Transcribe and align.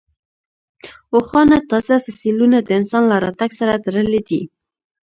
اوښانو 1.15 1.57
تازه 1.69 1.95
فسیلونه 2.05 2.57
د 2.61 2.69
انسان 2.79 3.03
له 3.11 3.17
راتګ 3.25 3.49
سره 3.59 3.81
تړلي 3.85 4.21
دي. 4.29 4.41